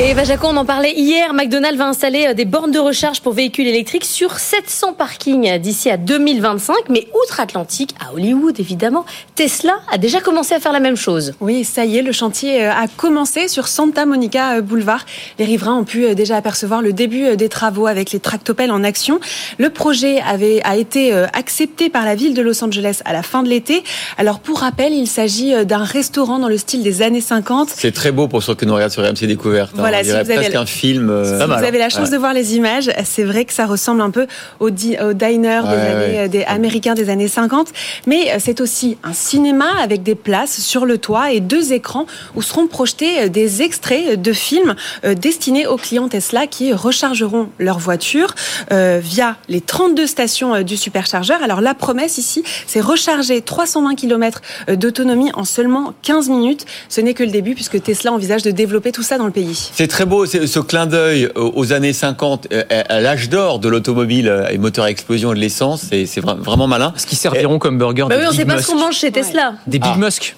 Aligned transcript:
Et 0.00 0.10
Eva 0.10 0.22
Jacon, 0.22 0.50
on 0.52 0.58
en 0.58 0.64
parlait 0.64 0.92
hier, 0.92 1.34
McDonald's 1.34 1.76
va 1.76 1.88
installer 1.88 2.28
euh, 2.28 2.34
des 2.34 2.44
bornes 2.44 2.70
de 2.70 2.78
recharge 2.78 3.20
pour 3.20 3.32
véhicules 3.32 3.66
électriques 3.66 4.04
sur 4.04 4.38
700 4.38 4.92
parkings 4.92 5.58
d'ici 5.58 5.90
à 5.90 5.96
2025. 5.96 6.76
Mais 6.88 7.08
outre-Atlantique, 7.24 7.96
à 7.98 8.14
Hollywood 8.14 8.60
évidemment, 8.60 9.04
Tesla 9.34 9.80
a 9.90 9.98
déjà 9.98 10.20
commencé 10.20 10.54
à 10.54 10.60
faire 10.60 10.70
la 10.70 10.78
même 10.78 10.94
chose. 10.94 11.34
Oui, 11.40 11.64
ça 11.64 11.84
y 11.84 11.98
est, 11.98 12.02
le 12.02 12.12
chantier 12.12 12.64
euh, 12.64 12.70
a 12.70 12.86
commencé 12.86 13.48
sur 13.48 13.66
Santa 13.66 14.06
Monica 14.06 14.58
euh, 14.58 14.60
Boulevard. 14.60 15.04
Les 15.40 15.44
riverains 15.44 15.74
ont 15.74 15.84
pu 15.84 16.14
déjà 16.14 16.36
apercevoir 16.36 16.80
le 16.80 16.92
début 16.92 17.36
des 17.36 17.48
travaux 17.48 17.88
avec 17.88 18.12
les 18.12 18.20
tractopelles 18.20 18.70
en 18.70 18.84
action. 18.84 19.18
Le 19.58 19.68
projet 19.68 20.20
avait, 20.20 20.60
a 20.62 20.76
été 20.76 21.12
accepté 21.12 21.90
par 21.90 22.04
la 22.04 22.14
ville 22.14 22.34
de 22.34 22.42
Los 22.42 22.62
Angeles 22.62 23.00
à 23.04 23.12
la 23.12 23.24
fin 23.24 23.42
de 23.42 23.48
l'été. 23.48 23.82
Alors 24.16 24.38
pour 24.38 24.60
rappel, 24.60 24.92
il 24.92 25.08
s'agit 25.08 25.66
d'un 25.66 25.82
restaurant 25.82 26.38
dans 26.38 26.48
le 26.48 26.56
style 26.56 26.84
des 26.84 27.02
années 27.02 27.20
50. 27.20 27.70
C'est 27.74 27.92
très 27.92 28.12
beau 28.12 28.28
pour 28.28 28.44
ceux 28.44 28.54
qui 28.54 28.64
nous 28.64 28.74
regardent 28.74 28.92
sur 28.92 29.02
RMC 29.02 29.26
Découverte. 29.26 29.72
Hein. 29.76 29.87
Voilà, 29.88 30.04
si 30.04 30.10
vous 30.10 30.30
avez 30.30 30.56
un 30.56 30.66
film. 30.66 31.10
Euh, 31.10 31.46
vous 31.46 31.52
avez 31.52 31.78
la 31.78 31.88
chance 31.88 32.10
de 32.10 32.16
voir 32.16 32.34
les 32.34 32.56
images, 32.56 32.90
c'est 33.04 33.24
vrai 33.24 33.44
que 33.44 33.52
ça 33.52 33.66
ressemble 33.66 34.02
un 34.02 34.10
peu 34.10 34.26
au, 34.60 34.70
diner 34.70 34.98
des, 35.16 35.36
années, 35.36 36.18
euh, 36.18 36.28
des 36.28 36.44
américains 36.44 36.94
des 36.94 37.08
années 37.08 37.28
50, 37.28 37.68
mais 38.06 38.30
euh, 38.30 38.36
c'est 38.38 38.60
aussi 38.60 38.98
un 39.02 39.12
cinéma 39.12 39.66
avec 39.82 40.02
des 40.02 40.14
places 40.14 40.60
sur 40.60 40.84
le 40.84 40.98
toit 40.98 41.32
et 41.32 41.40
deux 41.40 41.72
écrans 41.72 42.06
où 42.34 42.42
seront 42.42 42.66
projetés 42.66 43.28
des 43.30 43.62
extraits 43.62 44.20
de 44.20 44.32
films 44.32 44.74
destinés 45.16 45.66
aux 45.66 45.76
clients 45.76 46.08
Tesla 46.08 46.46
qui 46.46 46.72
rechargeront 46.72 47.48
leur 47.58 47.78
voiture 47.78 48.34
via 48.70 49.36
les 49.48 49.60
32 49.60 50.06
stations 50.06 50.62
du 50.62 50.76
superchargeur. 50.76 51.42
Alors 51.42 51.60
la 51.60 51.74
promesse 51.74 52.18
ici, 52.18 52.42
c'est 52.66 52.80
recharger 52.80 53.40
320 53.40 53.94
km 53.94 54.42
d'autonomie 54.68 55.30
en 55.34 55.44
seulement 55.44 55.94
15 56.02 56.28
minutes. 56.28 56.66
Ce 56.88 57.00
n'est 57.00 57.14
que 57.14 57.24
le 57.24 57.30
début 57.30 57.54
puisque 57.54 57.82
Tesla 57.82 58.12
envisage 58.12 58.42
de 58.42 58.50
développer 58.50 58.92
tout 58.92 59.02
ça 59.02 59.18
dans 59.18 59.26
le 59.26 59.32
pays. 59.32 59.70
C'est 59.78 59.86
très 59.86 60.06
beau 60.06 60.26
ce 60.26 60.58
clin 60.58 60.86
d'œil 60.86 61.30
aux 61.36 61.72
années 61.72 61.92
50, 61.92 62.48
euh, 62.52 62.64
à 62.68 63.00
l'âge 63.00 63.28
d'or 63.28 63.60
de 63.60 63.68
l'automobile 63.68 64.28
euh, 64.28 64.48
et 64.48 64.58
moteur 64.58 64.86
à 64.86 64.90
explosion 64.90 65.30
et 65.30 65.36
de 65.36 65.40
l'essence. 65.40 65.82
C'est 65.82 66.20
vraiment 66.20 66.66
malin. 66.66 66.92
Ce 66.96 67.06
qui 67.06 67.14
serviront 67.14 67.60
comme 67.60 67.78
burger 67.78 68.06
bah 68.08 68.16
oui, 68.18 68.24
on 68.26 68.32
ne 68.32 68.36
sait 68.36 68.44
pas 68.44 68.60
ce 68.60 68.66
qu'on 68.66 68.80
mange 68.80 68.96
chez 68.96 69.12
Tesla. 69.12 69.54
Des 69.68 69.78
Big 69.78 69.92
ah. 69.94 69.96
Musk. 69.96 70.34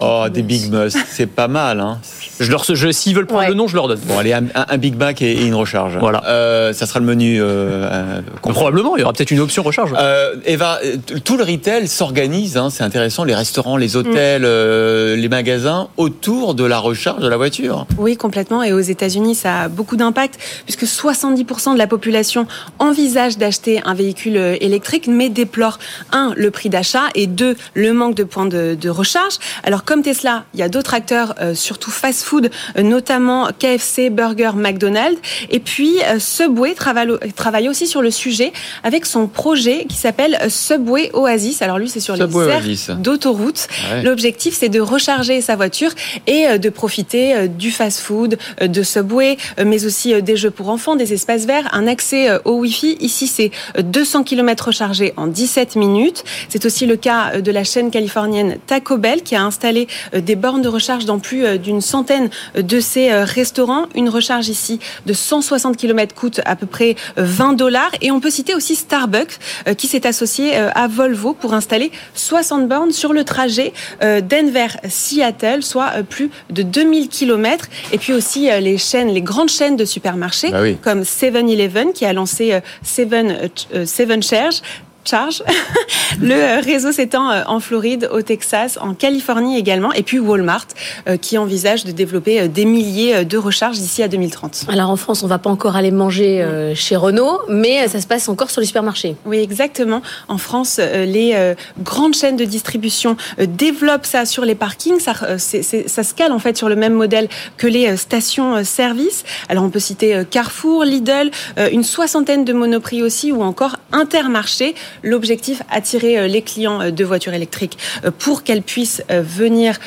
Oh, 0.00 0.26
des 0.32 0.42
Big 0.42 0.72
Musk, 0.72 0.98
c'est 1.10 1.26
pas 1.26 1.48
mal. 1.48 1.80
Hein. 1.80 1.98
Je 2.40 2.50
leur, 2.50 2.64
je, 2.64 2.90
s'ils 2.90 3.14
veulent 3.14 3.26
prendre 3.26 3.48
le 3.48 3.54
nom, 3.54 3.68
je 3.68 3.74
leur 3.74 3.88
donne. 3.88 4.00
Bon, 4.06 4.18
allez, 4.18 4.32
un, 4.32 4.78
Big 4.78 4.96
Mac 4.96 5.22
et, 5.22 5.44
une 5.44 5.54
recharge. 5.54 5.96
Voilà. 5.98 6.24
Euh, 6.26 6.72
ça 6.72 6.86
sera 6.86 7.00
le 7.00 7.06
menu. 7.06 7.40
Euh, 7.40 7.88
euh 7.90 8.20
probablement, 8.40 8.96
il 8.96 9.00
y 9.00 9.02
aura 9.02 9.12
peut-être 9.12 9.30
une 9.30 9.40
option 9.40 9.62
recharge. 9.62 9.92
Euh, 9.96 10.36
Eva, 10.44 10.78
tout 11.24 11.36
le 11.36 11.44
retail 11.44 11.88
s'organise. 11.88 12.56
Hein, 12.56 12.70
c'est 12.70 12.84
intéressant. 12.84 13.24
Les 13.24 13.34
restaurants, 13.34 13.76
les 13.76 13.96
hôtels, 13.96 14.42
mm. 14.42 14.46
euh, 14.46 15.16
les 15.16 15.28
magasins 15.28 15.88
autour 15.96 16.54
de 16.54 16.64
la 16.64 16.78
recharge 16.78 17.22
de 17.22 17.28
la 17.28 17.36
voiture. 17.36 17.86
Oui, 17.98 18.16
complètement. 18.16 18.62
Et 18.62 18.72
aux 18.72 18.80
États-Unis, 18.80 19.34
ça 19.34 19.62
a 19.62 19.68
beaucoup 19.68 19.96
d'impact 19.96 20.38
puisque 20.64 20.84
70% 20.84 21.74
de 21.74 21.78
la 21.78 21.86
population 21.86 22.46
envisage 22.78 23.38
d'acheter 23.38 23.80
un 23.84 23.94
véhicule 23.94 24.36
électrique, 24.36 25.08
mais 25.08 25.28
déplore 25.28 25.78
un 26.12 26.32
le 26.36 26.50
prix 26.50 26.68
d'achat 26.68 27.04
et 27.14 27.26
deux 27.26 27.56
le 27.74 27.92
manque 27.92 28.14
de 28.14 28.24
points 28.24 28.46
de, 28.46 28.76
de 28.80 28.88
recharge. 28.88 29.34
Alors 29.62 29.73
comme 29.82 30.02
Tesla, 30.02 30.44
il 30.54 30.60
y 30.60 30.62
a 30.62 30.68
d'autres 30.68 30.94
acteurs, 30.94 31.34
euh, 31.40 31.54
surtout 31.54 31.90
fast-food, 31.90 32.50
euh, 32.76 32.82
notamment 32.82 33.48
KFC, 33.58 34.10
Burger, 34.10 34.50
McDonald's. 34.54 35.18
Et 35.50 35.58
puis 35.58 35.96
euh, 36.04 36.18
Subway 36.18 36.74
travaille, 36.74 37.08
travaille 37.34 37.68
aussi 37.68 37.86
sur 37.86 38.02
le 38.02 38.10
sujet 38.10 38.52
avec 38.82 39.06
son 39.06 39.26
projet 39.26 39.86
qui 39.88 39.96
s'appelle 39.96 40.38
Subway 40.48 41.10
Oasis. 41.14 41.62
Alors 41.62 41.78
lui, 41.78 41.88
c'est 41.88 42.00
sur 42.00 42.14
les 42.14 42.22
aires 42.22 42.96
d'autoroute. 42.98 43.68
L'objectif, 44.02 44.54
c'est 44.58 44.68
de 44.68 44.80
recharger 44.80 45.40
sa 45.40 45.56
voiture 45.56 45.90
et 46.26 46.58
de 46.58 46.68
profiter 46.68 47.48
du 47.48 47.70
fast-food, 47.70 48.36
de 48.60 48.82
Subway, 48.82 49.36
mais 49.64 49.86
aussi 49.86 50.22
des 50.22 50.36
jeux 50.36 50.50
pour 50.50 50.68
enfants, 50.68 50.96
des 50.96 51.12
espaces 51.12 51.46
verts, 51.46 51.68
un 51.72 51.86
accès 51.86 52.28
au 52.44 52.52
Wi-Fi. 52.58 52.96
Ici, 53.00 53.26
c'est 53.26 53.50
200 53.78 54.24
km 54.24 54.66
rechargés 54.66 55.14
en 55.16 55.26
17 55.26 55.76
minutes. 55.76 56.24
C'est 56.48 56.66
aussi 56.66 56.86
le 56.86 56.96
cas 56.96 57.40
de 57.40 57.50
la 57.50 57.64
chaîne 57.64 57.90
californienne 57.90 58.58
Taco 58.66 58.98
Bell 58.98 59.22
qui 59.22 59.34
a 59.34 59.42
installé 59.42 59.63
euh, 59.64 60.20
des 60.20 60.36
bornes 60.36 60.62
de 60.62 60.68
recharge 60.68 61.04
dans 61.04 61.18
plus 61.18 61.44
euh, 61.44 61.58
d'une 61.58 61.80
centaine 61.80 62.30
de 62.54 62.80
ces 62.80 63.10
euh, 63.10 63.24
restaurants. 63.24 63.86
Une 63.94 64.08
recharge 64.08 64.48
ici 64.48 64.80
de 65.06 65.12
160 65.12 65.76
km 65.76 66.14
coûte 66.14 66.40
à 66.44 66.56
peu 66.56 66.66
près 66.66 66.96
20 67.16 67.54
dollars. 67.54 67.90
Et 68.00 68.10
on 68.10 68.20
peut 68.20 68.30
citer 68.30 68.54
aussi 68.54 68.76
Starbucks 68.76 69.38
qui 69.76 69.86
s'est 69.86 70.06
associé 70.06 70.56
à 70.56 70.88
Volvo 70.88 71.34
pour 71.34 71.54
installer 71.54 71.90
60 72.14 72.68
bornes 72.68 72.92
sur 72.92 73.12
le 73.12 73.24
trajet 73.24 73.72
Denver-Seattle, 74.00 75.62
soit 75.62 76.02
plus 76.08 76.30
de 76.50 76.62
2000 76.62 77.08
km. 77.08 77.68
Et 77.92 77.98
puis 77.98 78.12
aussi 78.12 78.48
les 78.60 78.78
chaînes, 78.78 79.08
les 79.08 79.22
grandes 79.22 79.48
chaînes 79.48 79.76
de 79.76 79.84
supermarchés 79.84 80.50
bah 80.50 80.62
comme 80.82 81.02
7-Eleven 81.02 81.92
qui 81.92 82.04
a 82.04 82.12
lancé 82.12 82.58
Seven, 82.82 83.48
Seven 83.84 84.22
Shares 84.22 84.62
charge. 85.08 85.42
le 86.20 86.34
euh, 86.34 86.60
réseau 86.60 86.92
s'étend 86.92 87.30
euh, 87.30 87.42
en 87.46 87.60
Floride, 87.60 88.08
au 88.12 88.22
Texas, 88.22 88.78
en 88.80 88.94
Californie 88.94 89.58
également, 89.58 89.92
et 89.92 90.02
puis 90.02 90.18
Walmart 90.18 90.66
euh, 91.08 91.16
qui 91.16 91.38
envisage 91.38 91.84
de 91.84 91.92
développer 91.92 92.48
des 92.48 92.64
milliers 92.64 93.24
de 93.24 93.38
recharges 93.38 93.78
d'ici 93.78 94.02
à 94.02 94.08
2030. 94.08 94.66
Alors 94.68 94.90
en 94.90 94.96
France, 94.96 95.22
on 95.22 95.26
va 95.26 95.38
pas 95.38 95.50
encore 95.50 95.76
aller 95.76 95.90
manger 95.90 96.44
chez 96.74 96.96
Renault, 96.96 97.40
mais 97.48 97.88
ça 97.88 98.00
se 98.00 98.06
passe 98.06 98.28
encore 98.28 98.50
sur 98.50 98.60
les 98.60 98.66
supermarchés. 98.66 99.16
Oui, 99.24 99.38
exactement. 99.38 100.02
En 100.28 100.38
France, 100.38 100.78
les 100.78 101.54
grandes 101.82 102.14
chaînes 102.14 102.36
de 102.36 102.44
distribution 102.44 103.16
développent 103.38 104.06
ça 104.06 104.26
sur 104.26 104.44
les 104.44 104.54
parkings. 104.54 105.00
Ça, 105.00 105.14
ça 105.38 106.02
se 106.02 106.14
cale 106.14 106.32
en 106.32 106.38
fait 106.38 106.56
sur 106.56 106.68
le 106.68 106.76
même 106.76 106.94
modèle 106.94 107.28
que 107.56 107.66
les 107.66 107.96
stations-service. 107.96 109.24
Alors 109.48 109.64
on 109.64 109.70
peut 109.70 109.78
citer 109.78 110.22
Carrefour, 110.30 110.84
Lidl, 110.84 111.30
une 111.72 111.84
soixantaine 111.84 112.44
de 112.44 112.52
Monoprix 112.52 113.02
aussi, 113.02 113.32
ou 113.32 113.42
encore 113.42 113.76
Intermarché. 113.92 114.74
L'objectif, 115.02 115.62
attirer 115.70 116.18
euh, 116.18 116.26
les 116.26 116.42
clients 116.42 116.80
euh, 116.80 116.90
de 116.90 117.04
voitures 117.04 117.34
électriques 117.34 117.78
euh, 118.04 118.10
pour 118.16 118.42
qu'elles 118.42 118.62
puissent 118.62 119.02
venir 119.08 119.78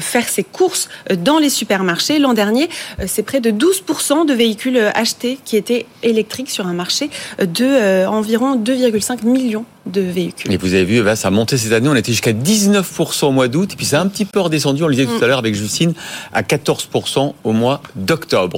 faire 0.00 0.28
ses 0.28 0.42
courses 0.42 0.88
dans 1.18 1.38
les 1.38 1.48
supermarchés. 1.48 2.18
L'an 2.18 2.34
dernier, 2.34 2.68
c'est 3.06 3.22
près 3.22 3.40
de 3.40 3.50
12% 3.50 4.26
de 4.26 4.34
véhicules 4.34 4.78
achetés 4.94 5.38
qui 5.44 5.56
étaient 5.56 5.86
électriques 6.02 6.50
sur 6.50 6.66
un 6.66 6.72
marché 6.72 7.08
de 7.38 8.04
environ 8.06 8.56
2,5 8.56 9.24
millions 9.24 9.64
de 9.86 10.00
véhicules. 10.00 10.52
Et 10.52 10.56
vous 10.56 10.74
avez 10.74 10.84
vu, 10.84 11.02
ça 11.14 11.28
a 11.28 11.30
monté 11.30 11.56
cette 11.56 11.72
année, 11.72 11.88
on 11.88 11.94
était 11.94 12.12
jusqu'à 12.12 12.32
19% 12.32 13.26
au 13.26 13.30
mois 13.30 13.48
d'août, 13.48 13.72
et 13.72 13.76
puis 13.76 13.86
ça 13.86 14.00
a 14.00 14.02
un 14.02 14.08
petit 14.08 14.24
peu 14.24 14.40
redescendu, 14.40 14.82
on 14.82 14.88
le 14.88 14.94
disait 14.94 15.06
tout 15.06 15.22
à 15.22 15.28
l'heure 15.28 15.38
avec 15.38 15.54
Justine, 15.54 15.94
à 16.32 16.42
14% 16.42 17.34
au 17.44 17.52
mois 17.52 17.80
d'octobre. 17.94 18.54